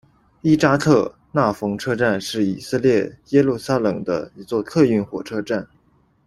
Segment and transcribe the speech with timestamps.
[0.41, 5.67] 伊扎克·纳冯车站是以色列耶路撒冷的一座客运火车站。